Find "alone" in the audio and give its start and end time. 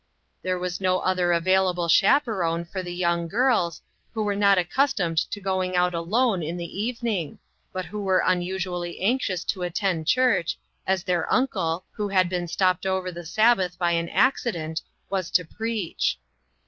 5.93-6.41